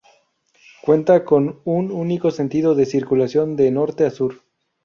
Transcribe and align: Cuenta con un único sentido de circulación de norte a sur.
Cuenta 0.81 1.23
con 1.23 1.59
un 1.63 1.91
único 1.91 2.31
sentido 2.31 2.73
de 2.73 2.87
circulación 2.87 3.55
de 3.55 3.69
norte 3.69 4.03
a 4.03 4.09
sur. 4.09 4.41